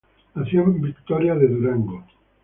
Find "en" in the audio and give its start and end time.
0.63-0.81